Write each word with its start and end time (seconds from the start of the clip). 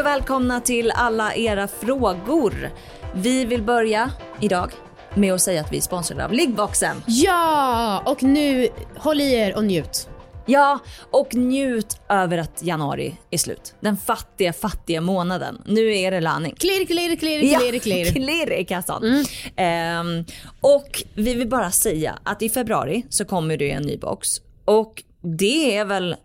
Hej 0.00 0.04
och 0.04 0.12
välkomna 0.12 0.60
till 0.60 0.90
alla 0.90 1.34
era 1.34 1.68
frågor. 1.68 2.70
Vi 3.14 3.44
vill 3.44 3.62
börja 3.62 4.10
idag 4.40 4.72
med 5.14 5.34
att 5.34 5.40
säga 5.42 5.60
att 5.60 5.72
vi 5.72 5.76
är 5.76 5.80
sponsrade 5.80 6.24
av 6.24 6.32
Liggboxen. 6.32 7.02
Ja, 7.06 8.02
och 8.06 8.22
nu 8.22 8.68
håll 8.96 9.20
i 9.20 9.34
er 9.34 9.56
och 9.56 9.64
njut. 9.64 10.08
Ja, 10.46 10.78
och 11.10 11.34
njut 11.34 12.00
över 12.08 12.38
att 12.38 12.62
januari 12.62 13.16
är 13.30 13.38
slut. 13.38 13.74
Den 13.80 13.96
fattiga, 13.96 14.52
fattiga 14.52 15.00
månaden. 15.00 15.62
Nu 15.66 15.96
är 15.96 16.10
det 16.10 16.20
löning. 16.20 16.54
Klirr, 16.54 16.86
klirr, 16.86 17.16
klirr, 17.16 17.40
klirr, 17.40 17.78
klirr. 17.78 18.06
Ja, 18.06 18.12
klirr 18.12 18.52
i 18.52 18.64
kassan. 18.64 19.24
Ehm, 19.56 20.24
och 20.60 21.02
vi 21.14 21.34
vill 21.34 21.48
bara 21.48 21.70
säga 21.70 22.18
att 22.22 22.42
i 22.42 22.48
februari 22.48 23.06
så 23.08 23.24
kommer 23.24 23.56
det 23.56 23.70
en 23.70 23.82
ny 23.82 23.96
box. 23.96 24.28
Och 24.64 25.02
det 25.22 25.76
är 25.76 25.84
väl 25.84 26.16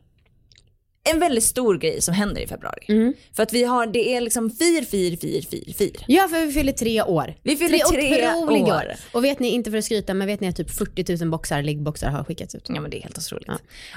en 1.13 1.19
väldigt 1.19 1.43
stor 1.43 1.77
grej 1.77 2.01
som 2.01 2.13
händer 2.13 2.41
i 2.41 2.47
februari. 2.47 2.85
Mm. 2.87 3.13
För 3.33 3.43
att 3.43 3.53
vi 3.53 3.63
har, 3.63 3.87
det 3.87 4.15
är 4.15 4.21
liksom 4.21 4.49
fir, 4.49 4.85
fir, 4.85 5.17
fir, 5.17 5.41
fir, 5.41 5.73
fir. 5.73 5.91
Ja, 6.07 6.27
för 6.27 6.45
vi 6.45 6.51
fyller 6.51 6.71
tre 6.71 7.01
år. 7.01 7.35
Vi 7.43 7.55
fyller 7.55 7.77
tre 7.77 8.33
otroliga 8.35 8.75
år. 8.75 8.93
Och 9.11 9.23
vet 9.23 9.39
ni, 9.39 9.47
inte 9.47 9.71
för 9.71 9.77
att 9.77 9.85
skryta, 9.85 10.13
men 10.13 10.27
vet 10.27 10.39
ni 10.39 10.47
att 10.47 10.55
typ 10.55 10.71
40 10.71 11.17
000 11.23 11.31
boxar, 11.31 11.61
liggboxar 11.61 12.09
har 12.09 12.23
skickats 12.23 12.55
ut? 12.55 12.65
Ja 12.67 12.81
men 12.81 12.91
det 12.91 12.97
är 12.97 13.01
helt 13.01 13.17
otroligt. 13.17 13.49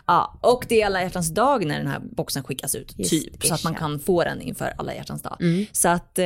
Ja. 0.06 0.39
och 0.42 0.67
det 0.69 0.83
är 0.83 0.86
alla 0.86 1.03
hjärtans 1.03 1.34
dag 1.34 1.67
när 1.67 1.79
den 1.79 1.86
här 1.86 2.01
boxen 2.01 2.45
skickas 2.45 2.75
ut. 2.75 2.95
Just 2.98 3.11
typ. 3.11 3.45
Så 3.45 3.55
att 3.55 3.64
man 3.64 3.73
ja. 3.73 3.79
kan 3.79 4.01
få 4.01 4.25
den 4.25 4.41
inför 4.41 4.73
alla 4.79 4.95
hjärtans 4.95 5.23
dag. 5.23 5.36
Mm. 5.41 5.67
Så 5.73 5.89
att 5.89 6.19
eh, 6.19 6.25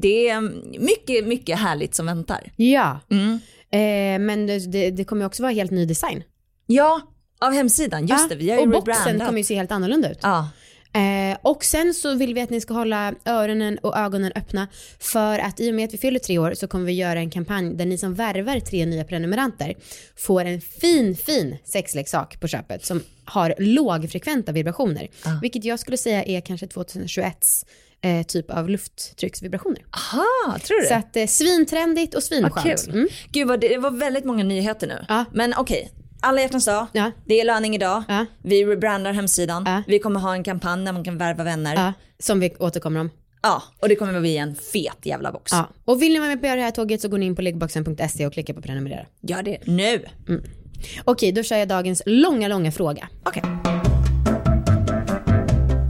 det 0.00 0.28
är 0.28 0.40
mycket, 0.80 1.26
mycket 1.26 1.58
härligt 1.58 1.94
som 1.94 2.06
väntar. 2.06 2.52
Ja. 2.56 3.00
Mm. 3.10 3.38
Eh, 3.70 4.26
men 4.26 4.46
det, 4.46 4.72
det, 4.72 4.90
det 4.90 5.04
kommer 5.04 5.26
också 5.26 5.42
vara 5.42 5.52
helt 5.52 5.70
ny 5.70 5.86
design. 5.86 6.22
Ja, 6.66 7.00
av 7.38 7.52
hemsidan. 7.52 8.06
Just 8.06 8.22
Ja, 8.22 8.28
det, 8.28 8.34
vi 8.34 8.50
har 8.50 8.58
ju 8.58 8.62
Och 8.62 8.84
boxen 8.84 9.20
kommer 9.20 9.38
ju 9.38 9.44
se 9.44 9.54
helt 9.54 9.72
annorlunda 9.72 10.10
ut. 10.10 10.18
Ja. 10.22 10.48
Eh, 10.96 11.36
och 11.42 11.64
sen 11.64 11.94
så 11.94 12.14
vill 12.14 12.34
vi 12.34 12.40
att 12.40 12.50
ni 12.50 12.60
ska 12.60 12.74
hålla 12.74 13.14
öronen 13.24 13.78
och 13.78 13.96
ögonen 13.96 14.32
öppna 14.34 14.68
för 14.98 15.38
att 15.38 15.60
i 15.60 15.70
och 15.70 15.74
med 15.74 15.84
att 15.84 15.94
vi 15.94 15.98
fyller 15.98 16.18
tre 16.18 16.38
år 16.38 16.54
så 16.54 16.68
kommer 16.68 16.84
vi 16.84 16.92
göra 16.92 17.18
en 17.18 17.30
kampanj 17.30 17.74
där 17.74 17.86
ni 17.86 17.98
som 17.98 18.14
värvar 18.14 18.60
tre 18.60 18.86
nya 18.86 19.04
prenumeranter 19.04 19.74
får 20.16 20.44
en 20.44 20.60
fin, 20.60 21.16
fin 21.16 21.56
sexleksak 21.64 22.40
på 22.40 22.48
köpet 22.48 22.84
som 22.84 23.02
har 23.24 23.54
lågfrekventa 23.58 24.52
vibrationer. 24.52 25.08
Vilket 25.42 25.64
jag 25.64 25.80
skulle 25.80 25.96
säga 25.96 26.24
är 26.24 26.40
kanske 26.40 26.66
2021s 26.66 27.66
eh, 28.00 28.22
typ 28.22 28.50
av 28.50 28.68
lufttrycksvibrationer. 28.70 29.84
Aha, 29.90 30.58
tror 30.58 30.80
du? 30.80 30.86
Så 30.86 30.94
att 30.94 31.16
eh, 31.16 31.26
svintrendigt 31.26 32.14
och 32.14 32.22
svinskönt. 32.22 32.84
kul. 32.84 32.94
Mm. 32.94 33.08
Gud 33.32 33.48
vad 33.48 33.60
det, 33.60 33.68
det 33.68 33.78
var 33.78 33.90
väldigt 33.90 34.24
många 34.24 34.44
nyheter 34.44 34.86
nu. 34.86 35.04
Ja. 35.08 35.24
Men 35.32 35.54
okej, 35.56 35.90
alla 36.20 36.40
hjärtans 36.40 36.64
dag. 36.64 36.86
Ja. 36.92 37.10
Det 37.24 37.40
är 37.40 37.44
löning 37.44 37.74
idag. 37.74 38.02
Ja. 38.08 38.26
Vi 38.42 38.64
rebrandar 38.64 39.12
hemsidan. 39.12 39.62
Ja. 39.66 39.82
Vi 39.86 39.98
kommer 39.98 40.20
ha 40.20 40.34
en 40.34 40.44
kampanj 40.44 40.84
där 40.84 40.92
man 40.92 41.04
kan 41.04 41.18
värva 41.18 41.44
vänner. 41.44 41.92
Som 42.18 42.40
vi 42.40 42.54
återkommer 42.58 43.00
om. 43.00 43.10
Ja, 43.42 43.62
och 43.80 43.88
det 43.88 43.96
kommer 43.96 44.20
bli 44.20 44.36
en 44.36 44.54
fet 44.54 44.98
jävla 45.02 45.32
box. 45.32 45.52
Och 45.84 46.02
vill 46.02 46.12
ni 46.12 46.18
vara 46.18 46.28
med 46.28 46.40
på 46.40 46.46
det 46.46 46.62
här 46.62 46.70
tåget 46.70 47.00
så 47.00 47.08
går 47.08 47.18
ni 47.18 47.26
in 47.26 47.36
på 47.36 47.42
liggboxen.se 47.42 48.26
och 48.26 48.32
klickar 48.32 48.54
på 48.54 48.62
prenumerera. 48.62 49.06
Gör 49.20 49.42
det 49.42 49.66
nu. 49.66 50.04
Okej, 51.04 51.32
då 51.32 51.42
kör 51.42 51.56
jag 51.56 51.68
dagens 51.68 52.02
långa, 52.06 52.48
långa 52.48 52.72
fråga. 52.72 53.08
Okej. 53.22 53.42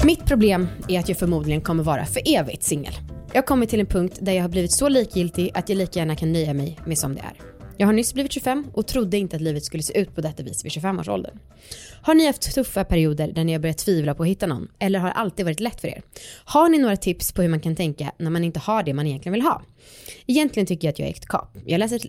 Mitt 0.05 0.25
problem 0.25 0.69
är 0.89 1.01
att 1.01 1.09
jag 1.09 1.19
förmodligen 1.19 1.61
kommer 1.61 1.83
vara 1.83 2.07
för 2.07 2.23
evigt 2.25 2.63
singel. 2.63 2.95
Jag 3.33 3.43
har 3.43 3.47
kommit 3.47 3.71
till 3.71 3.81
en 3.81 3.87
punkt 3.87 4.19
där 4.21 4.33
jag 4.33 4.43
har 4.43 4.49
blivit 4.49 4.73
så 4.73 4.89
likgiltig 4.89 5.51
att 5.55 5.69
jag 5.69 5.79
lika 5.79 5.99
gärna 5.99 6.17
kan 6.17 6.33
nöja 6.33 6.55
mig 6.55 6.79
med 6.87 6.99
som 6.99 7.15
det 7.15 7.21
är. 7.21 7.56
Jag 7.79 7.87
har 7.87 7.93
nyss 7.93 8.15
blivit 8.15 8.33
25 8.33 8.65
och 8.73 8.87
trodde 8.87 9.19
inte 9.19 9.37
att 9.37 9.43
livet 9.43 9.65
skulle 9.65 9.83
se 9.83 9.99
ut 9.99 10.15
på 10.15 10.21
detta 10.21 10.43
vis 10.43 10.65
vid 10.65 10.73
25 10.73 10.99
års 10.99 11.09
ålder. 11.09 11.33
Har 12.03 12.15
ni 12.15 12.27
haft 12.27 12.55
tuffa 12.55 12.85
perioder 12.85 13.33
där 13.33 13.45
ni 13.45 13.53
har 13.53 13.61
börjat 13.61 13.79
tvivla 13.79 14.15
på 14.15 14.23
att 14.23 14.29
hitta 14.29 14.47
någon? 14.47 14.69
Eller 14.79 14.99
har 14.99 15.09
det 15.09 15.15
alltid 15.15 15.45
varit 15.45 15.61
lätt 15.61 15.81
för 15.81 15.89
er? 15.89 16.03
Har 16.45 16.69
ni 16.69 16.79
några 16.79 16.97
tips 16.97 17.33
på 17.33 17.43
hur 17.43 17.49
man 17.49 17.61
kan 17.61 17.77
tänka 17.77 18.13
när 18.19 18.31
man 18.31 18.45
inte 18.45 18.61
har 18.61 18.83
det 18.83 18.95
man 18.95 19.07
egentligen 19.07 19.33
vill 19.33 19.43
ha? 19.43 19.63
Egentligen 20.27 20.67
tycker 20.67 20.89
jag 20.89 20.93
att 20.93 20.99
jag 20.99 21.09
är 21.09 21.13
ett 21.13 21.29
kap. 21.29 21.59
Jag 21.67 21.79
läser, 21.79 22.01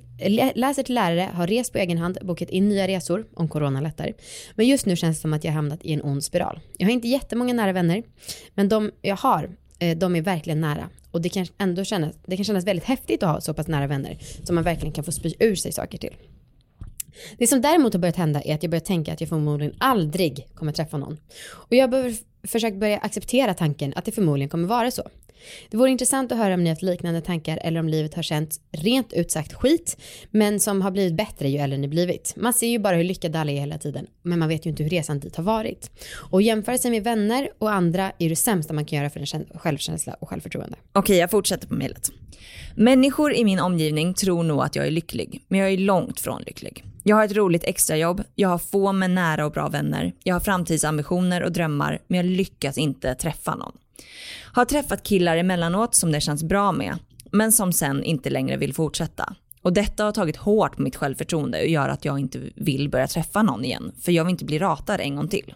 läser 0.56 0.84
till 0.84 0.96
lärare, 0.96 1.30
har 1.34 1.48
rest 1.48 1.74
på 1.74 1.78
egen 1.78 1.98
hand, 1.98 2.18
bokat 2.22 2.50
in 2.50 2.70
nya 2.70 2.88
resor 2.88 3.26
om 3.34 3.50
corona 3.50 3.82
lättar. 3.82 4.14
Men 4.56 4.68
just 4.68 4.86
nu 4.86 4.96
känns 4.96 5.18
det 5.18 5.22
som 5.22 5.34
att 5.34 5.44
jag 5.44 5.52
har 5.52 5.56
hamnat 5.56 5.86
i 5.86 5.94
en 5.94 6.02
ond 6.02 6.24
spiral. 6.24 6.60
Jag 6.78 6.88
har 6.88 6.92
inte 6.94 7.08
jättemånga 7.08 7.54
nära 7.54 7.72
vänner, 7.72 8.04
men 8.56 8.70
de 8.70 8.92
jag 9.02 9.16
har, 9.16 9.50
Eh, 9.80 9.98
de 9.98 10.16
är 10.16 10.22
verkligen 10.22 10.62
nära. 10.62 10.90
Och 11.12 11.22
det 11.22 11.30
kan 11.30 11.46
ändå 11.58 11.84
kännas, 11.84 12.16
det 12.26 12.36
kan 12.36 12.46
kännas 12.46 12.66
väldigt 12.66 12.86
häftigt 12.86 13.24
att 13.24 13.30
ha 13.30 13.42
så 13.42 13.54
pass 13.54 13.68
nära 13.68 13.88
vänner 13.88 14.18
som 14.44 14.56
man 14.56 14.64
verkligen 14.64 14.94
kan 14.94 15.04
få 15.04 15.12
spy 15.12 15.34
ur 15.40 15.56
sig 15.56 15.72
saker 15.72 15.98
till. 15.98 16.14
Det 17.38 17.48
som 17.48 17.62
däremot 17.62 17.94
har 17.94 18.00
börjat 18.00 18.16
hända 18.16 18.42
är 18.42 18.56
att 18.56 18.64
jag 18.64 18.70
börjar 18.70 18.82
tänka 18.82 19.14
att 19.14 19.22
jag 19.22 19.30
förmodligen 19.30 19.76
aldrig 19.78 20.48
kommer 20.56 20.72
träffa 20.72 20.98
någon. 20.98 21.18
Och 21.50 21.76
jag 21.76 21.90
behöver 21.90 22.16
försökt 22.48 22.78
börja 22.78 22.98
acceptera 22.98 23.54
tanken 23.54 23.94
att 23.96 24.06
det 24.06 24.12
förmodligen 24.12 24.50
kommer 24.50 24.68
vara 24.68 24.92
så. 24.92 25.04
Det 25.70 25.78
vore 25.78 25.92
intressant 25.92 26.32
att 26.32 26.38
höra 26.38 26.54
om 26.54 26.64
ni 26.64 26.70
har 26.70 26.76
haft 26.76 26.82
liknande 26.82 27.22
tankar 27.22 27.60
eller 27.64 27.80
om 27.80 27.90
livet 27.90 28.14
har 28.14 28.24
känts 28.24 28.60
rent 28.72 29.14
ut 29.14 29.32
sagt 29.32 29.54
skit, 29.54 29.98
men 30.32 30.60
som 30.60 30.82
har 30.82 30.92
blivit 30.92 31.14
bättre 31.14 31.50
ju 31.50 31.58
äldre 31.58 31.78
ni 31.78 31.88
blivit. 31.88 32.34
Man 32.38 32.54
ser 32.54 32.68
ju 32.68 32.80
bara 32.80 32.96
hur 32.96 33.04
lyckade 33.04 33.40
alla 33.40 33.52
är 33.52 33.60
hela 33.60 33.78
tiden, 33.78 34.08
men 34.22 34.40
man 34.40 34.50
vet 34.50 34.66
ju 34.66 34.70
inte 34.70 34.84
hur 34.84 34.90
resan 34.90 35.20
dit 35.20 35.36
har 35.36 35.44
varit. 35.44 35.92
Och 36.32 36.42
jämförelsen 36.42 36.92
med 36.92 37.04
vänner 37.04 37.50
och 37.58 37.72
andra 37.72 38.12
är 38.20 38.30
det 38.30 38.36
sämsta 38.36 38.74
man 38.74 38.86
kan 38.86 38.98
göra 39.00 39.10
för 39.10 39.20
en 39.20 39.46
självkänsla 39.60 40.14
och 40.14 40.30
självförtroende. 40.30 40.78
Okej, 40.94 41.18
jag 41.18 41.32
fortsätter 41.32 41.68
på 41.68 41.74
mejlet. 41.74 42.12
Människor 42.76 43.34
i 43.34 43.44
min 43.44 43.60
omgivning 43.60 44.14
tror 44.14 44.44
nog 44.44 44.62
att 44.62 44.76
jag 44.76 44.88
är 44.88 44.92
lycklig, 44.92 45.46
men 45.48 45.60
jag 45.60 45.70
är 45.72 45.78
långt 45.78 46.20
från 46.20 46.42
lycklig. 46.42 46.84
Jag 47.04 47.16
har 47.16 47.26
ett 47.26 47.36
roligt 47.36 47.64
extrajobb, 47.64 48.24
jag 48.36 48.50
har 48.50 48.58
få 48.58 48.92
men 48.92 49.16
nära 49.16 49.46
och 49.46 49.52
bra 49.52 49.68
vänner, 49.68 50.14
jag 50.24 50.36
har 50.36 50.40
framtidsambitioner 50.40 51.44
och 51.44 51.52
drömmar, 51.52 52.02
men 52.08 52.18
jag 52.18 52.26
lyckas 52.38 52.78
inte 52.78 53.16
träffa 53.16 53.56
någon. 53.56 53.78
Har 54.54 54.66
träffat 54.66 55.04
killar 55.04 55.38
emellanåt 55.38 55.96
som 55.96 56.12
det 56.12 56.22
känns 56.22 56.44
bra 56.44 56.72
med, 56.72 56.98
men 57.32 57.52
som 57.52 57.74
sen 57.74 58.04
inte 58.04 58.30
längre 58.30 58.58
vill 58.58 58.74
fortsätta. 58.74 59.36
Och 59.62 59.74
detta 59.74 60.04
har 60.04 60.12
tagit 60.12 60.38
hårt 60.38 60.76
på 60.76 60.82
mitt 60.82 60.96
självförtroende 60.96 61.62
och 61.62 61.68
gör 61.68 61.90
att 61.90 62.06
jag 62.06 62.20
inte 62.20 62.40
vill 62.56 62.90
börja 62.90 63.08
träffa 63.08 63.44
någon 63.44 63.66
igen, 63.66 63.92
för 64.02 64.12
jag 64.12 64.26
vill 64.26 64.32
inte 64.32 64.46
bli 64.46 64.60
ratad 64.60 65.02
en 65.02 65.16
gång 65.16 65.28
till. 65.28 65.54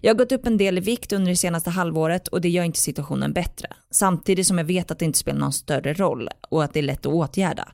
Jag 0.00 0.14
har 0.14 0.18
gått 0.18 0.32
upp 0.32 0.46
en 0.46 0.56
del 0.56 0.78
i 0.78 0.80
vikt 0.80 1.12
under 1.12 1.30
det 1.30 1.36
senaste 1.36 1.70
halvåret 1.70 2.28
och 2.28 2.40
det 2.40 2.48
gör 2.48 2.64
inte 2.64 2.78
situationen 2.78 3.32
bättre. 3.32 3.68
Samtidigt 3.90 4.46
som 4.46 4.58
jag 4.58 4.64
vet 4.64 4.90
att 4.90 4.98
det 4.98 5.04
inte 5.04 5.18
spelar 5.18 5.40
någon 5.40 5.52
större 5.52 5.94
roll 5.94 6.28
och 6.48 6.64
att 6.64 6.72
det 6.72 6.80
är 6.80 6.82
lätt 6.82 7.06
att 7.06 7.12
åtgärda. 7.12 7.68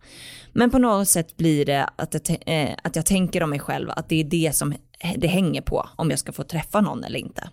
Men 0.53 0.71
på 0.71 0.79
något 0.79 1.09
sätt 1.09 1.37
blir 1.37 1.65
det 1.65 1.89
att 1.97 2.15
jag, 2.15 2.39
eh, 2.47 2.75
att 2.85 2.97
jag 2.97 3.07
tänker 3.07 3.43
om 3.43 3.51
mig 3.51 3.59
själv 3.59 3.91
att 3.91 4.09
det 4.09 4.21
är 4.21 4.25
det 4.25 4.57
som 4.57 4.75
det 5.17 5.27
hänger 5.27 5.61
på 5.61 5.89
om 5.97 6.11
jag 6.11 6.19
ska 6.19 6.33
få 6.33 6.43
träffa 6.43 6.81
någon 6.81 7.05
eller 7.05 7.19
inte. 7.19 7.51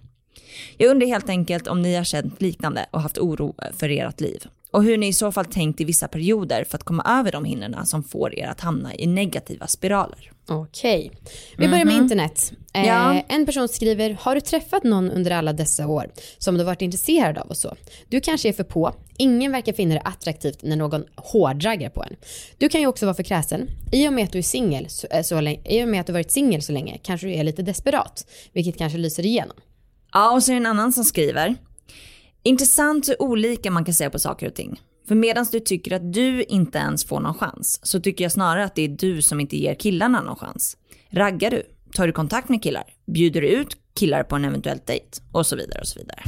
Jag 0.78 0.90
undrar 0.92 1.08
helt 1.08 1.30
enkelt 1.30 1.68
om 1.68 1.82
ni 1.82 1.96
har 1.96 2.04
känt 2.04 2.42
liknande 2.42 2.86
och 2.92 3.02
haft 3.02 3.18
oro 3.18 3.56
för 3.74 3.90
ert 3.90 4.22
liv. 4.22 4.44
Och 4.72 4.84
hur 4.84 4.98
ni 4.98 5.08
i 5.08 5.14
så 5.14 5.32
fall 5.32 5.46
tänkt 5.46 5.82
i 5.82 5.84
vissa 5.84 6.08
perioder 6.08 6.64
för 6.64 6.78
att 6.78 6.84
komma 6.84 7.04
över 7.20 7.32
de 7.32 7.46
hindren 7.46 7.86
som 7.86 8.04
får 8.04 8.40
er 8.40 8.48
att 8.48 8.62
hamna 8.62 8.96
i 8.96 9.08
negativa 9.08 9.68
spiraler. 9.68 10.32
Okej. 10.48 11.12
Vi 11.58 11.68
börjar 11.68 11.86
med 11.86 11.96
internet. 11.96 12.52
Eh, 12.74 12.88
Ja. 12.88 13.22
En 13.28 13.46
person 13.46 13.68
skriver, 13.68 14.18
har 14.22 14.36
du 14.36 14.42
träffat 14.42 14.84
någon 14.84 15.12
under 15.12 15.32
alla 15.32 15.54
dessa 15.54 15.88
år 15.88 16.12
som 16.38 16.58
du 16.58 16.64
varit 16.64 16.82
intresserad 16.82 17.38
av 17.38 17.48
och 17.48 17.58
så? 17.58 17.76
Du 18.08 18.22
kanske 18.22 18.50
är 18.50 18.54
för 18.54 18.64
på. 18.64 18.94
Ingen 19.18 19.52
verkar 19.52 19.74
finna 19.74 19.94
det 19.94 20.02
attraktivt 20.02 20.64
när 20.64 20.76
någon 20.76 21.04
hårdraggar 21.16 21.90
på 21.90 22.04
en. 22.04 22.16
Du 22.58 22.70
kan 22.70 22.82
ju 22.82 22.88
också 22.88 23.06
vara 23.06 23.16
för 23.16 23.24
kräsen. 23.24 23.68
I 23.92 24.08
och 24.08 24.14
med 24.14 24.24
att 24.24 24.32
du 24.32 24.38
är 24.38 24.44
singel 24.44 24.90
så, 24.90 25.08
eh, 25.08 25.22
så 25.24 25.42
länge, 25.42 25.62
i 25.66 25.84
och 25.84 25.88
med 25.88 26.02
att 26.02 26.08
du 26.08 26.14
varit 26.14 26.32
singel 26.32 26.62
så 26.62 26.72
länge 26.72 26.98
kanske 27.04 27.28
du 27.28 27.34
är 27.34 27.44
lite 27.44 27.62
desperat, 27.62 28.28
vilket 28.54 28.78
kanske 28.78 28.98
lyser 28.98 29.26
igenom. 29.26 29.58
Ja, 30.14 30.32
och 30.34 30.44
så 30.44 30.52
är 30.52 30.54
det 30.54 30.60
en 30.60 30.66
annan 30.66 30.94
som 30.94 31.04
skriver. 31.04 31.56
Intressant 32.44 33.10
hur 33.10 33.22
olika 33.22 33.72
man 33.72 33.86
kan 33.86 33.94
säga 33.94 34.10
på 34.10 34.20
saker 34.20 34.48
och 34.48 34.54
ting. 34.56 34.82
För 35.08 35.16
medan 35.16 35.46
du 35.52 35.60
tycker 35.60 35.96
att 35.96 36.14
du 36.14 36.44
inte 36.44 36.78
ens 36.78 37.06
får 37.06 37.20
någon 37.20 37.34
chans 37.34 37.80
så 37.84 38.00
tycker 38.00 38.24
jag 38.26 38.32
snarare 38.32 38.64
att 38.66 38.76
det 38.76 38.82
är 38.82 38.88
du 38.88 39.22
som 39.22 39.40
inte 39.40 39.58
ger 39.58 39.76
killarna 39.76 40.22
någon 40.22 40.36
chans. 40.36 40.78
Raggar 41.12 41.52
du? 41.52 41.64
Tar 41.94 42.08
du 42.08 42.14
kontakt 42.14 42.50
med 42.50 42.64
killar? 42.64 42.84
Bjuder 43.14 43.42
du 43.42 43.48
ut 43.48 43.78
killar 44.00 44.24
på 44.24 44.36
en 44.36 44.46
eventuell 44.46 44.80
dejt? 44.86 45.06
Och 45.32 45.46
så 45.46 45.56
vidare 45.56 45.80
och 45.82 45.88
så 45.88 46.00
vidare. 46.00 46.24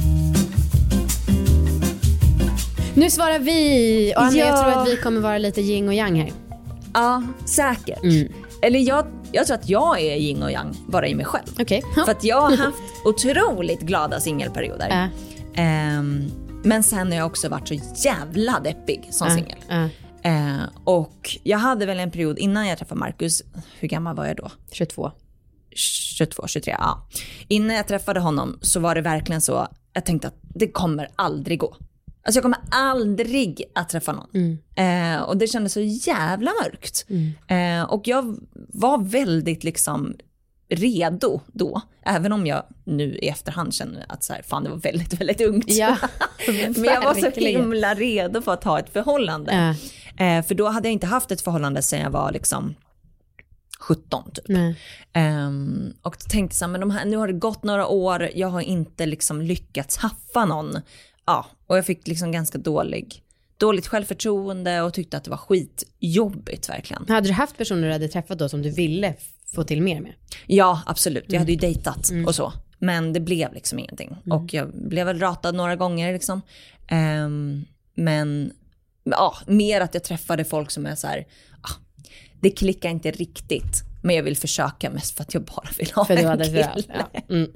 Nu 2.94 3.10
svarar 3.10 3.38
vi! 3.38 4.12
Och 4.16 4.22
Anna, 4.22 4.36
jag 4.36 4.48
Ja. 4.48 4.62
tror 4.62 4.82
att 4.82 4.88
vi 4.88 4.96
kommer 4.96 5.20
vara 5.20 5.38
lite 5.38 5.60
yin 5.60 5.88
och 5.88 5.94
yang 5.94 6.16
här. 6.20 6.32
Ja, 6.94 7.22
säkert. 7.46 7.98
Eller 8.62 8.78
jag, 8.78 9.06
jag 9.32 9.46
tror 9.46 9.56
att 9.56 9.68
jag 9.68 10.00
är 10.00 10.16
yin 10.16 10.42
och 10.42 10.50
yang 10.50 10.76
bara 10.86 11.08
i 11.08 11.14
mig 11.14 11.24
själv. 11.24 11.46
Okej. 11.60 11.82
För 11.94 12.10
att 12.12 12.24
jag 12.24 12.40
har 12.40 12.56
haft 12.56 12.82
otroligt 13.04 13.80
glada 13.80 14.20
singelperioder. 14.20 14.88
Ja. 14.88 15.08
Ehm, 15.62 16.30
men 16.64 16.82
sen 16.82 17.12
har 17.12 17.18
jag 17.18 17.26
också 17.26 17.48
varit 17.48 17.68
så 17.68 17.74
jävla 18.04 18.60
deppig 18.60 19.08
som 19.10 19.30
singel. 19.30 19.58
Ja. 19.68 19.88
Eh, 20.22 20.62
och 20.84 21.38
jag 21.42 21.58
hade 21.58 21.86
väl 21.86 22.00
en 22.00 22.10
period 22.10 22.38
innan 22.38 22.66
jag 22.68 22.78
träffade 22.78 22.98
Marcus, 22.98 23.42
hur 23.78 23.88
gammal 23.88 24.16
var 24.16 24.26
jag 24.26 24.36
då? 24.36 24.50
22. 24.72 25.10
22, 25.74 26.46
23, 26.46 26.76
ja. 26.78 27.08
Innan 27.48 27.76
jag 27.76 27.88
träffade 27.88 28.20
honom 28.20 28.58
så 28.62 28.80
var 28.80 28.94
det 28.94 29.00
verkligen 29.00 29.40
så, 29.40 29.68
jag 29.92 30.04
tänkte 30.04 30.28
att 30.28 30.38
det 30.42 30.68
kommer 30.68 31.08
aldrig 31.16 31.58
gå. 31.58 31.76
Alltså 32.24 32.36
jag 32.38 32.42
kommer 32.42 32.58
aldrig 32.70 33.64
att 33.74 33.88
träffa 33.88 34.12
någon. 34.12 34.58
Eh, 34.74 35.22
och 35.22 35.36
det 35.36 35.46
kändes 35.46 35.72
så 35.72 35.80
jävla 35.80 36.50
mörkt. 36.62 37.06
Eh, 37.46 37.82
och 37.82 38.08
jag 38.08 38.36
var 38.72 38.98
väldigt 38.98 39.64
liksom 39.64 40.14
redo 40.68 41.40
då, 41.46 41.80
även 42.06 42.32
om 42.32 42.46
jag 42.46 42.62
nu 42.84 43.18
i 43.22 43.28
efterhand 43.28 43.74
känner 43.74 44.04
att 44.08 44.24
så 44.24 44.32
här, 44.32 44.42
fan 44.42 44.64
det 44.64 44.70
var 44.70 44.76
väldigt, 44.76 45.20
väldigt 45.20 45.40
ungt. 45.40 45.64
Ja, 45.68 45.96
Men 46.46 46.84
jag 46.84 47.02
var 47.02 47.14
så 47.14 47.30
himla 47.40 47.94
redo 47.94 48.42
för 48.42 48.52
att 48.52 48.64
ha 48.64 48.78
ett 48.78 48.92
förhållande. 48.92 49.76
Ja. 50.18 50.24
Eh, 50.24 50.44
för 50.44 50.54
då 50.54 50.68
hade 50.68 50.88
jag 50.88 50.92
inte 50.92 51.06
haft 51.06 51.30
ett 51.30 51.40
förhållande 51.40 51.82
sedan 51.82 52.00
jag 52.00 52.10
var 52.10 52.32
liksom 52.32 52.74
17 53.80 54.30
typ. 54.34 54.48
Ehm, 55.12 55.92
och 56.02 56.18
tänkte 56.18 56.56
så 56.56 56.64
här, 56.64 56.72
men 56.72 56.80
de 56.80 56.90
här, 56.90 57.04
nu 57.04 57.16
har 57.16 57.26
det 57.26 57.32
gått 57.32 57.62
några 57.62 57.86
år, 57.86 58.30
jag 58.34 58.48
har 58.48 58.60
inte 58.60 59.06
liksom 59.06 59.42
lyckats 59.42 59.96
haffa 59.96 60.44
någon. 60.44 60.78
Ja, 61.26 61.46
och 61.66 61.76
jag 61.76 61.86
fick 61.86 62.08
liksom 62.08 62.32
ganska 62.32 62.58
dålig, 62.58 63.22
dåligt 63.56 63.86
självförtroende 63.86 64.82
och 64.82 64.94
tyckte 64.94 65.16
att 65.16 65.24
det 65.24 65.30
var 65.30 65.36
skitjobbigt 65.36 66.68
verkligen. 66.68 67.04
Hade 67.08 67.28
du 67.28 67.32
haft 67.32 67.58
personer 67.58 67.86
du 67.86 67.92
hade 67.92 68.08
träffat 68.08 68.38
då 68.38 68.48
som 68.48 68.62
du 68.62 68.70
ville 68.70 69.14
få 69.54 69.64
till 69.64 69.82
mer 69.82 70.00
med? 70.00 70.12
Ja, 70.46 70.82
absolut. 70.86 71.24
Jag 71.28 71.38
hade 71.38 71.52
ju 71.52 71.58
dejtat 71.58 72.10
och 72.26 72.34
så. 72.34 72.52
Men 72.78 73.12
det 73.12 73.20
blev 73.20 73.54
liksom 73.54 73.78
ingenting. 73.78 74.16
Och 74.30 74.54
jag 74.54 74.68
blev 74.74 75.06
väl 75.06 75.18
ratad 75.18 75.54
några 75.54 75.76
gånger 75.76 76.12
liksom. 76.12 76.42
Ehm, 76.88 77.64
men 77.94 78.52
ja, 79.04 79.36
mer 79.46 79.80
att 79.80 79.94
jag 79.94 80.04
träffade 80.04 80.44
folk 80.44 80.70
som 80.70 80.86
är 80.86 80.94
så 80.94 81.06
här, 81.06 81.26
ah, 81.60 81.74
det 82.40 82.50
klickar 82.50 82.90
inte 82.90 83.10
riktigt. 83.10 83.82
Men 84.02 84.16
jag 84.16 84.22
vill 84.22 84.36
försöka 84.36 84.90
mest 84.90 85.16
för 85.16 85.22
att 85.22 85.34
jag 85.34 85.42
bara 85.42 85.68
vill 85.78 85.90
ha 85.94 86.04
För 86.04 86.16
en 86.16 86.38
kille. 86.44 86.64
för 86.64 86.84
ja. 86.88 87.20
Mm. 87.28 87.50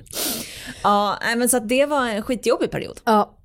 Ja, 0.82 1.18
men 1.36 1.48
så 1.48 1.58
det 1.58 1.86
var 1.86 2.08
en 2.08 2.22
skitjobbig 2.22 2.70
period. 2.70 3.00
Ja, 3.04 3.35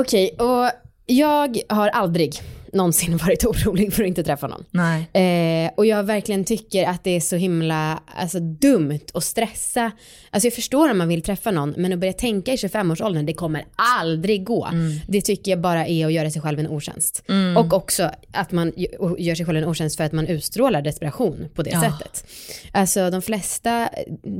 okej. 0.00 0.36
Och 0.38 0.70
jag 1.06 1.58
har 1.68 1.88
aldrig 1.88 2.40
någonsin 2.72 3.16
varit 3.26 3.44
orolig 3.44 3.92
för 3.92 4.02
att 4.02 4.08
inte 4.08 4.22
träffa 4.24 4.46
någon. 4.46 4.64
Nej. 4.70 5.64
Eh, 5.66 5.70
och 5.76 5.86
jag 5.86 6.02
verkligen 6.04 6.44
tycker 6.44 6.84
att 6.88 7.04
det 7.04 7.10
är 7.16 7.20
så 7.20 7.36
himla 7.36 8.02
alltså, 8.16 8.40
dumt 8.40 9.00
att 9.14 9.24
stressa. 9.24 9.90
Alltså 10.30 10.46
jag 10.46 10.54
förstår 10.54 10.90
om 10.90 10.98
man 10.98 11.08
vill 11.08 11.22
träffa 11.22 11.50
någon, 11.50 11.74
men 11.76 11.92
att 11.92 11.98
börja 11.98 12.12
tänka 12.12 12.52
i 12.52 12.56
25-årsåldern, 12.56 13.26
det 13.26 13.32
kommer 13.34 13.64
aldrig 14.00 14.44
gå. 14.44 14.68
Det 15.08 15.20
tycker 15.20 15.50
jag 15.52 15.60
bara 15.60 15.86
är 15.86 16.06
att 16.06 16.12
göra 16.12 16.30
sig 16.30 16.42
själv 16.42 16.58
en 16.58 16.68
otjänst. 16.68 17.22
Och 17.56 17.72
också 17.72 18.10
att 18.32 18.52
man 18.52 18.72
gö- 18.72 19.16
gör 19.18 19.34
sig 19.34 19.46
själv 19.46 19.58
en 19.58 19.64
otjänst 19.68 19.96
för 19.96 20.04
att 20.04 20.12
man 20.12 20.26
utstrålar 20.26 20.82
desperation 20.82 21.48
på 21.54 21.62
det 21.62 21.70
Ja. 21.70 21.80
sättet. 21.80 22.24
Alltså 22.72 23.10
de 23.10 23.22
flesta, 23.22 23.88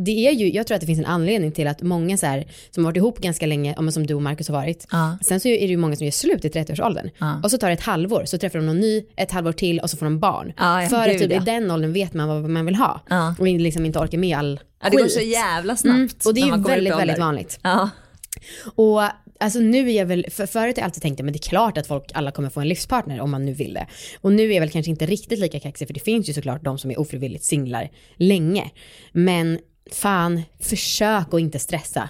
det 0.05 0.27
är 0.29 0.33
ju, 0.33 0.53
jag 0.53 0.67
tror 0.67 0.75
att 0.75 0.81
det 0.81 0.87
finns 0.87 0.99
en 0.99 1.07
anledning 1.07 1.53
till 1.53 1.67
att 1.67 1.83
många 1.83 2.17
så 2.17 2.27
här, 2.27 2.47
som 2.71 2.85
har 2.85 2.91
varit 2.93 2.97
ihop 2.97 3.19
ganska 3.19 3.47
länge, 3.47 3.91
som 3.93 4.07
du 4.07 4.15
och 4.15 4.23
Marcus 4.23 4.49
har 4.49 4.55
varit, 4.57 4.87
Ja. 4.93 5.19
sen 5.23 5.41
så 5.41 5.49
är 5.49 5.61
det 5.61 5.67
ju 5.67 5.77
många 5.77 5.97
som 5.97 6.05
gör 6.07 6.11
slut 6.13 6.45
i 6.45 6.49
30-årsåldern. 6.49 7.11
Ja. 7.19 7.41
Och 7.45 7.51
så 7.51 7.59
tar 7.59 7.67
det 7.69 7.73
ett 7.75 7.81
halvår, 7.83 8.25
så 8.27 8.39
träffar 8.39 8.59
de 8.59 8.67
någon 8.67 8.81
ny, 8.81 9.05
ett 9.17 9.31
halvår 9.31 9.53
till 9.53 9.81
och 9.81 9.91
så 9.91 9.97
får 9.97 10.07
de 10.07 10.19
barn. 10.19 10.53
Ja, 10.57 10.87
För 10.91 11.09
att 11.09 11.19
typ, 11.19 11.33
i 11.33 11.39
den 11.39 11.71
åldern 11.71 11.93
vet 11.93 12.15
man 12.15 12.29
vad 12.29 12.51
man 12.51 12.67
vill 12.67 12.75
ha. 12.75 13.01
Ja. 13.09 13.35
Och 13.39 13.47
liksom 13.47 13.87
inte 13.87 13.99
orkar 13.99 14.19
med 14.19 14.39
all 14.39 14.61
Ja, 14.83 14.91
det 14.91 14.97
går 14.97 15.05
skit. 15.05 15.13
så 15.13 15.21
jävla 15.21 15.77
snabbt. 15.77 15.97
Mm, 15.97 16.09
och 16.27 16.35
det 16.35 16.41
är 16.41 16.47
ju 16.47 16.63
väldigt, 16.63 16.99
väldigt 16.99 17.19
vanligt. 17.19 17.59
Ja. 17.63 17.91
Och 18.75 19.03
alltså 19.41 19.59
nu 19.59 19.91
är 19.91 19.97
jag 19.97 20.07
väl, 20.07 20.27
för 20.31 20.47
förut 20.47 20.77
har 20.77 20.83
jag 20.83 20.85
alltid 20.85 21.03
tänkt, 21.03 21.23
men 21.23 21.33
det 21.33 21.37
är 21.37 21.49
klart 21.49 21.79
att 21.79 21.87
folk 21.87 22.11
alla 22.15 22.31
kommer 22.31 22.51
få 22.51 22.61
en 22.61 22.69
livspartner 22.69 23.21
om 23.21 23.31
man 23.31 23.45
nu 23.45 23.53
vill 23.53 23.75
det. 23.75 23.87
Och 24.21 24.33
nu 24.33 24.51
är 24.51 24.55
jag 24.55 24.61
väl 24.61 24.71
kanske 24.71 24.91
inte 24.91 25.07
riktigt 25.07 25.39
lika 25.39 25.61
kaxig, 25.61 25.87
för 25.87 25.95
det 25.95 26.01
finns 26.01 26.29
ju 26.29 26.33
såklart 26.33 26.65
de 26.65 26.79
som 26.79 26.91
är 26.91 27.01
ofrivilligt 27.01 27.45
singlar 27.45 27.91
länge. 28.17 28.71
Men 29.13 29.59
fan, 29.93 30.43
försök 30.61 31.35
att 31.35 31.41
inte 31.41 31.59
stressa. 31.59 32.09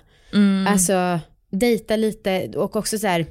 Alltså, 0.69 1.20
dejta 1.50 1.96
lite 1.96 2.48
och 2.56 2.76
också 2.76 2.98
så 2.98 3.06
här, 3.06 3.26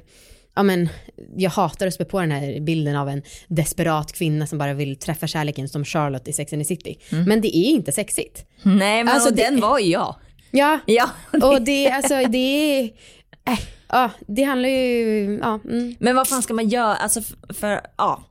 ja 0.56 0.62
men, 0.62 0.88
jag 1.36 1.50
hatar 1.50 1.86
att 1.86 1.94
spä 1.94 2.04
på 2.04 2.20
den 2.20 2.30
här 2.30 2.60
bilden 2.60 2.96
av 2.96 3.08
en 3.08 3.22
desperat 3.48 4.12
kvinna 4.12 4.46
som 4.46 4.58
bara 4.58 4.74
vill 4.74 4.96
träffa 4.96 5.26
kärleken 5.26 5.68
som 5.68 5.84
Charlotte 5.84 6.28
i 6.28 6.32
Sex 6.32 6.52
and 6.52 6.62
the 6.62 6.66
City. 6.66 6.98
Men 7.26 7.40
det 7.40 7.56
är 7.56 7.70
inte 7.70 7.92
sexigt. 7.92 8.44
Nej, 8.62 9.04
men 9.04 9.14
Alltså, 9.14 9.28
och 9.30 9.36
det- 9.36 9.42
den 9.42 9.60
var 9.60 9.78
ju 9.78 9.90
jag. 9.90 10.14
Ja, 10.50 10.78
Ja, 10.86 11.08
och 11.42 11.62
det, 11.62 11.90
alltså 11.90 12.14
det 12.28 12.38
är, 12.78 12.84
äh, 13.48 13.58
ja, 13.88 14.10
det 14.26 14.42
handlar 14.42 14.68
ju, 14.68 15.38
ja, 15.42 15.60
mm. 15.64 15.94
Men 15.98 16.16
vad 16.16 16.28
fan 16.28 16.42
ska 16.42 16.54
man 16.54 16.68
göra? 16.68 16.94
Alltså 16.96 17.20
för, 17.48 17.80
ja. 17.98 18.22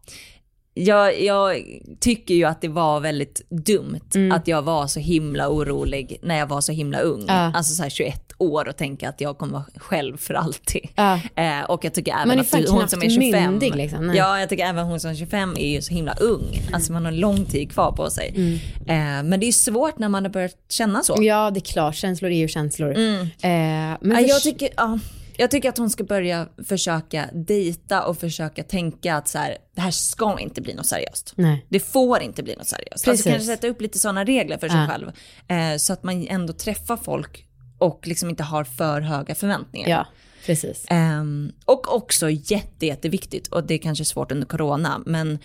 Jag, 0.78 1.22
jag 1.22 1.64
tycker 2.00 2.34
ju 2.34 2.44
att 2.44 2.62
det 2.62 2.68
var 2.68 3.00
väldigt 3.00 3.42
dumt 3.50 4.00
att 4.34 4.48
jag 4.48 4.62
var 4.62 4.88
så 4.88 5.00
himla 5.00 5.50
orolig 5.50 6.20
när 6.24 6.38
jag 6.38 6.48
var 6.48 6.62
så 6.62 6.72
himla 6.72 7.00
ung. 7.00 7.22
Mm. 7.22 7.36
Ja. 7.36 7.52
Alltså 7.56 7.74
så 7.74 7.84
här 7.84 7.90
21 7.90 8.25
år 8.38 8.68
och 8.68 8.78
tänka 8.78 9.10
att 9.10 9.22
jag 9.22 9.38
kommer 9.38 9.54
vara 9.54 9.66
själv 9.76 10.18
för 10.18 10.34
alltid. 10.34 10.88
Ja. 10.96 11.20
Eh, 11.36 11.62
och 11.64 11.86
jag 11.86 11.94
tycker 11.94 12.12
även 12.14 12.28
Man 12.28 12.40
är 12.40 12.42
att 12.42 12.70
hon 12.70 12.90
som 12.90 13.02
är 13.04 13.10
25. 13.10 13.52
myndig, 13.52 13.76
liksom. 13.76 14.08
Nej. 14.08 14.18
Ja, 14.18 14.40
jag 14.40 14.50
tycker 14.50 14.66
även 14.66 14.86
hon 14.86 15.00
som 15.00 15.12
är 15.12 15.16
25 15.16 15.54
är 15.60 15.68
ju 15.70 15.82
så 15.82 15.94
himla 15.94 16.14
ung. 16.14 16.62
Alltså 16.74 16.92
man 16.94 17.06
har 17.06 17.12
lång 17.12 17.46
tid 17.46 17.72
kvar 17.72 17.92
på 17.92 18.10
sig. 18.10 18.34
Mm. 18.36 18.54
Eh, 18.80 19.30
men 19.30 19.40
det 19.40 19.46
är 19.46 19.52
svårt 19.52 20.00
när 20.00 20.10
man 20.10 20.24
har 20.24 20.32
börjat 20.32 20.56
känna 20.70 21.04
så. 21.04 21.18
ja 21.20 21.52
det 21.52 21.60
är 21.60 21.62
klart, 21.74 21.96
känslor 21.96 22.32
är 22.32 22.38
ju 22.38 22.48
känslor. 22.48 22.92
Eh, 22.98 22.98
men 23.42 23.98
Ja, 24.12 24.20
jag, 24.20 24.42
tycker, 24.42 24.70
ja, 24.78 25.00
jag 25.38 25.52
tycker 25.52 25.70
att 25.70 25.78
hon 25.78 25.90
ska 25.90 26.04
börja 26.04 26.48
försöka 26.68 27.26
dejta 27.34 28.06
och 28.06 28.18
försöka 28.18 28.64
tänka 28.64 29.16
att 29.16 29.28
så 29.28 29.38
här, 29.38 29.58
det 29.76 29.82
här 29.82 29.92
ska 29.92 30.40
inte 30.40 30.62
bli 30.62 30.74
något 30.74 30.86
seriöst. 30.86 31.34
Nej. 31.36 31.66
Det 31.70 31.80
får 31.80 32.22
inte 32.22 32.44
bli 32.44 32.56
något 32.56 32.68
seriöst. 32.68 32.92
Precis. 33.06 33.08
Alltså 33.10 33.30
kanske 33.30 33.46
sätta 33.46 33.68
upp 33.68 33.82
lite 33.82 34.00
sådana 34.00 34.24
regler 34.24 34.58
för 34.58 34.70
sig 34.70 34.78
Ja. 34.80 34.88
själv. 34.88 35.08
Eh, 35.48 35.78
så 35.78 35.94
att 35.94 36.04
man 36.04 36.28
ändå 36.28 36.54
träffar 36.54 36.98
folk 36.98 37.45
och 37.78 38.08
liksom 38.08 38.30
inte 38.30 38.44
har 38.44 38.64
för 38.64 39.02
höga 39.02 39.36
förväntningar. 39.36 39.90
Ja, 39.90 40.08
precis. 40.46 40.86
Ehm, 40.90 41.52
och 41.66 41.96
också 41.96 42.30
jätte, 42.30 42.86
jätteviktigt, 42.86 43.48
och 43.48 43.64
det 43.68 43.74
är 43.74 43.78
kanske 43.78 44.06
svårt 44.06 44.32
under 44.32 44.48
corona, 44.48 45.02
men 45.06 45.40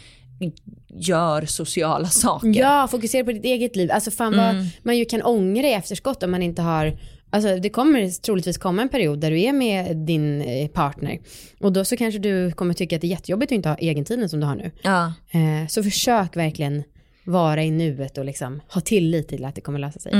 gör 0.89 1.47
sociala 1.47 2.09
saker. 2.09 2.61
Ja, 2.61 2.89
fokusera 2.91 3.25
på 3.25 3.33
ditt 3.33 3.45
eget 3.45 3.77
liv. 3.77 3.91
Alltså 3.93 4.11
fan 4.11 4.37
vad 4.37 4.67
man 4.83 4.99
ju 4.99 5.05
kan 5.05 5.23
ångra 5.23 5.67
i 5.67 5.73
efterskott 5.73 6.23
om 6.23 6.31
man 6.31 6.43
inte 6.43 6.63
har 6.63 6.99
Alltså 7.33 7.57
det 7.57 7.71
kommer 7.71 8.23
troligtvis 8.23 8.59
komma 8.59 8.83
en 8.83 8.89
period 8.89 9.19
där 9.19 9.31
du 9.31 9.41
är 9.41 9.53
med 9.53 9.97
din 9.97 10.43
eh, 10.43 10.69
partner 10.69 11.19
och 11.61 11.73
då 11.73 11.85
så 11.85 11.97
kanske 11.97 12.19
du 12.19 12.53
kommer 12.53 12.75
tycka 12.75 12.97
att 12.97 13.03
det 13.03 13.07
är 13.07 13.11
jättejobbigt 13.11 13.53
att 13.53 13.57
inte 13.57 13.69
ha 13.69 13.77
egentiden 13.77 14.29
som 14.29 14.41
du 14.41 14.47
har 14.47 14.55
nu. 14.55 14.71
Ja. 14.83 15.13
Eh, 15.31 15.69
så 15.69 15.83
försök 15.83 16.37
verkligen 16.37 16.83
vara 17.25 17.65
i 17.65 17.71
nuet 17.71 18.19
och 18.19 18.25
liksom 18.25 18.61
ha 18.69 18.81
tillit 18.81 19.29
till 19.29 19.45
att 19.45 19.55
det 19.55 19.61
kommer 19.61 19.79
lösa 19.79 19.99
sig. 19.99 20.13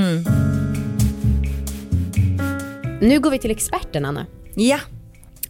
Nu 3.01 3.19
går 3.19 3.31
vi 3.31 3.37
till 3.37 3.51
experten 3.51 4.05
Anna. 4.05 4.25
ja. 4.55 4.79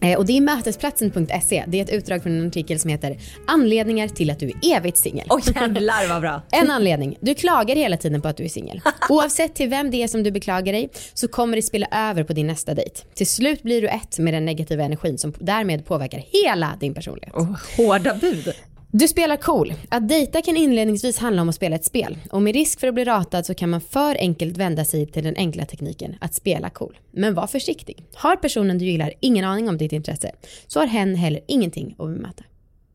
Eh, 0.00 0.18
och 0.18 0.26
det 0.26 0.36
är 0.36 0.40
mötesplatsen.se. 0.40 1.64
Det 1.66 1.78
är 1.78 1.82
ett 1.82 1.90
utdrag 1.90 2.22
från 2.22 2.40
en 2.40 2.46
artikel 2.46 2.78
som 2.80 2.90
heter 2.90 3.18
Anledningar 3.46 4.08
till 4.08 4.30
att 4.30 4.38
du 4.38 4.48
är 4.48 4.76
evigt 4.76 4.98
singel. 4.98 5.26
Oj 5.30 5.42
jävlar 5.54 6.08
vad 6.08 6.20
bra. 6.20 6.42
En 6.52 6.70
anledning. 6.70 7.18
Du 7.20 7.34
klagar 7.34 7.76
hela 7.76 7.96
tiden 7.96 8.22
på 8.22 8.28
att 8.28 8.36
du 8.36 8.44
är 8.44 8.48
singel. 8.48 8.80
Oavsett 9.08 9.54
till 9.54 9.68
vem 9.68 9.90
det 9.90 10.02
är 10.02 10.08
som 10.08 10.22
du 10.22 10.30
beklagar 10.30 10.72
dig 10.72 10.90
så 11.14 11.28
kommer 11.28 11.56
det 11.56 11.62
spilla 11.62 11.86
över 11.92 12.24
på 12.24 12.32
din 12.32 12.46
nästa 12.46 12.74
dejt. 12.74 13.00
Till 13.14 13.26
slut 13.26 13.62
blir 13.62 13.82
du 13.82 13.88
ett 13.88 14.18
med 14.18 14.34
den 14.34 14.44
negativa 14.44 14.84
energin 14.84 15.18
som 15.18 15.34
därmed 15.38 15.86
påverkar 15.86 16.24
hela 16.44 16.76
din 16.80 16.94
personlighet. 16.94 17.34
Oh, 17.34 17.56
hårda 17.76 18.14
bud. 18.14 18.52
Du 18.94 19.08
spelar 19.08 19.36
cool. 19.36 19.74
Att 19.88 20.08
dejta 20.08 20.42
kan 20.42 20.56
inledningsvis 20.56 21.18
handla 21.18 21.42
om 21.42 21.48
att 21.48 21.54
spela 21.54 21.76
ett 21.76 21.84
spel. 21.84 22.18
Och 22.30 22.42
med 22.42 22.54
risk 22.54 22.80
för 22.80 22.88
att 22.88 22.94
bli 22.94 23.04
ratad 23.04 23.46
så 23.46 23.54
kan 23.54 23.70
man 23.70 23.80
för 23.80 24.16
enkelt 24.18 24.56
vända 24.56 24.84
sig 24.84 25.06
till 25.06 25.24
den 25.24 25.36
enkla 25.36 25.64
tekniken 25.64 26.16
att 26.20 26.34
spela 26.34 26.70
cool. 26.70 26.98
Men 27.10 27.34
var 27.34 27.46
försiktig. 27.46 28.04
Har 28.14 28.36
personen 28.36 28.78
du 28.78 28.84
gillar 28.84 29.12
ingen 29.20 29.44
aning 29.44 29.68
om 29.68 29.78
ditt 29.78 29.92
intresse 29.92 30.32
så 30.66 30.80
har 30.80 30.86
hen 30.86 31.14
heller 31.14 31.40
ingenting 31.48 31.94
att 31.98 32.06
bemöta. 32.06 32.44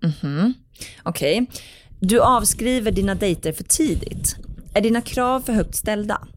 Mhm. 0.03 0.53
Okej. 1.03 1.45
Du 1.99 2.21
avskriver 2.21 2.91
dina 2.91 3.15
dejter 3.15 3.51
för 3.51 3.63
tidigt. 3.63 4.35
Är 4.73 4.81
dina 4.81 5.01
krav 5.01 5.41
för 5.41 5.53
högt 5.53 5.75
ställda? 5.75 6.27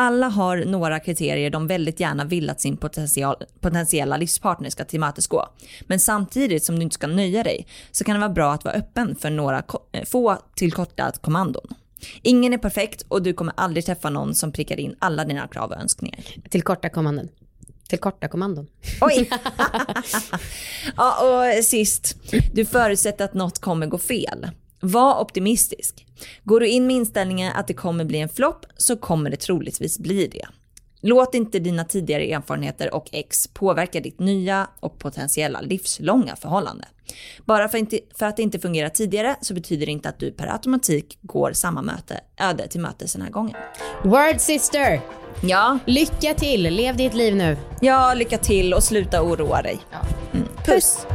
Alla 0.00 0.28
har 0.28 0.56
några 0.56 1.00
kriterier 1.00 1.50
de 1.50 1.66
väldigt 1.66 2.00
gärna 2.00 2.24
vill 2.24 2.50
att 2.50 2.60
sin 2.60 2.76
potential, 2.76 3.36
potentiella 3.60 4.16
livspartner 4.16 4.70
ska 4.70 4.84
tillmötesgå. 4.84 5.48
Men 5.86 6.00
samtidigt 6.00 6.64
som 6.64 6.76
du 6.76 6.82
inte 6.82 6.94
ska 6.94 7.06
nöja 7.06 7.42
dig 7.42 7.66
så 7.90 8.04
kan 8.04 8.14
det 8.14 8.20
vara 8.20 8.30
bra 8.30 8.52
att 8.52 8.64
vara 8.64 8.74
öppen 8.74 9.16
för 9.16 9.30
några 9.30 9.62
eh, 9.92 10.04
få 10.04 10.38
tillkortade 10.54 11.18
kommandon. 11.20 11.66
Ingen 12.22 12.52
är 12.52 12.58
perfekt 12.58 13.02
och 13.08 13.22
du 13.22 13.32
kommer 13.32 13.54
aldrig 13.56 13.86
träffa 13.86 14.10
någon 14.10 14.34
som 14.34 14.52
prickar 14.52 14.80
in 14.80 14.96
alla 14.98 15.24
dina 15.24 15.48
krav 15.48 15.70
och 15.70 15.76
önskningar. 15.76 16.20
Tillkortakommanden. 16.50 17.28
Tillkortakommandon. 17.88 18.66
Oj! 19.00 19.30
ja, 20.96 21.16
och 21.58 21.64
sist, 21.64 22.16
du 22.52 22.64
förutsätter 22.64 23.24
att 23.24 23.34
något 23.34 23.58
kommer 23.58 23.86
gå 23.86 23.98
fel. 23.98 24.46
Var 24.80 25.20
optimistisk. 25.20 26.06
Går 26.44 26.60
du 26.60 26.68
in 26.68 26.86
med 26.86 26.96
inställningen 26.96 27.52
att 27.56 27.66
det 27.66 27.74
kommer 27.74 28.04
bli 28.04 28.18
en 28.18 28.28
flopp 28.28 28.66
så 28.76 28.96
kommer 28.96 29.30
det 29.30 29.36
troligtvis 29.36 29.98
bli 29.98 30.26
det. 30.26 30.46
Låt 31.00 31.34
inte 31.34 31.58
dina 31.58 31.84
tidigare 31.84 32.30
erfarenheter 32.32 32.94
och 32.94 33.08
ex 33.12 33.46
påverka 33.46 34.00
ditt 34.00 34.18
nya 34.20 34.66
och 34.80 34.98
potentiella 34.98 35.60
livslånga 35.60 36.36
förhållande. 36.36 36.84
Bara 37.44 37.68
för, 37.68 37.78
inte, 37.78 37.98
för 38.14 38.26
att 38.26 38.36
det 38.36 38.42
inte 38.42 38.58
fungerar 38.58 38.88
tidigare 38.88 39.36
så 39.40 39.54
betyder 39.54 39.86
det 39.86 39.92
inte 39.92 40.08
att 40.08 40.18
du 40.18 40.32
per 40.32 40.52
automatik 40.52 41.18
går 41.22 41.52
samma 41.52 41.82
möte, 41.82 42.20
öde 42.40 42.68
till 42.68 42.80
mötes 42.80 43.12
den 43.12 43.22
här 43.22 43.30
gången. 43.30 43.54
Word 44.04 44.40
sister! 44.40 45.00
Ja, 45.42 45.78
Lycka 45.86 46.34
till, 46.34 46.62
lev 46.62 46.96
ditt 46.96 47.14
liv 47.14 47.36
nu. 47.36 47.56
ja 47.80 48.14
lycka 48.14 48.38
till 48.38 48.74
och 48.74 48.82
sluta 48.82 49.22
oroa 49.22 49.62
dig. 49.62 49.78
Mm. 50.32 50.48
Puss! 50.64 51.06